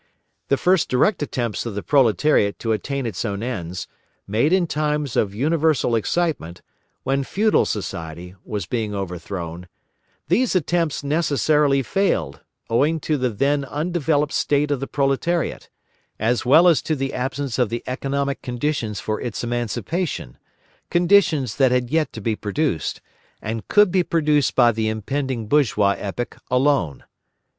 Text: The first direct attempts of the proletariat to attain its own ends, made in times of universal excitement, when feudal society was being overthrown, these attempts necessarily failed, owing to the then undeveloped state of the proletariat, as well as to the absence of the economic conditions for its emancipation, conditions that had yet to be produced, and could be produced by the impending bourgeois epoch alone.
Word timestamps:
The 0.47 0.57
first 0.57 0.89
direct 0.89 1.21
attempts 1.21 1.63
of 1.67 1.75
the 1.75 1.83
proletariat 1.83 2.57
to 2.57 2.71
attain 2.71 3.05
its 3.05 3.23
own 3.23 3.43
ends, 3.43 3.87
made 4.25 4.51
in 4.51 4.65
times 4.65 5.15
of 5.15 5.35
universal 5.35 5.93
excitement, 5.95 6.63
when 7.03 7.23
feudal 7.23 7.65
society 7.67 8.33
was 8.43 8.65
being 8.65 8.95
overthrown, 8.95 9.67
these 10.27 10.55
attempts 10.55 11.03
necessarily 11.03 11.83
failed, 11.83 12.39
owing 12.67 12.99
to 13.01 13.15
the 13.15 13.29
then 13.29 13.63
undeveloped 13.63 14.33
state 14.33 14.71
of 14.71 14.79
the 14.79 14.87
proletariat, 14.87 15.69
as 16.19 16.47
well 16.47 16.67
as 16.67 16.81
to 16.81 16.95
the 16.95 17.13
absence 17.13 17.59
of 17.59 17.69
the 17.69 17.83
economic 17.85 18.41
conditions 18.41 18.99
for 18.99 19.21
its 19.21 19.43
emancipation, 19.43 20.39
conditions 20.89 21.57
that 21.57 21.71
had 21.71 21.91
yet 21.91 22.11
to 22.13 22.21
be 22.21 22.35
produced, 22.35 23.01
and 23.39 23.67
could 23.67 23.91
be 23.91 24.01
produced 24.01 24.55
by 24.55 24.71
the 24.71 24.89
impending 24.89 25.45
bourgeois 25.47 25.95
epoch 25.99 26.37
alone. 26.49 27.03